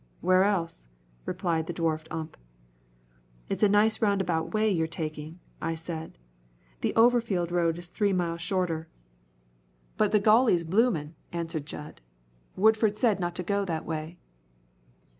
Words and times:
Where 0.19 0.43
else?" 0.43 0.87
replied 1.27 1.67
the 1.67 1.73
dwarfed 1.73 2.07
Ump. 2.09 2.35
"It's 3.51 3.61
a 3.61 3.69
nice 3.69 4.01
roundabout 4.01 4.51
way 4.51 4.67
you're 4.71 4.87
taking," 4.87 5.39
I 5.61 5.75
said. 5.75 6.17
"The 6.79 6.91
Overfield 6.93 7.51
road 7.51 7.77
is 7.77 7.87
three 7.87 8.11
miles 8.11 8.41
shorter." 8.41 8.87
"But 9.97 10.11
the 10.11 10.19
Gauley's 10.19 10.63
boomin'," 10.63 11.13
answered 11.31 11.67
Jud; 11.67 12.01
"Woodford 12.55 12.97
said 12.97 13.19
not 13.19 13.35
to 13.35 13.43
go 13.43 13.63
that 13.63 13.85
way." 13.85 14.17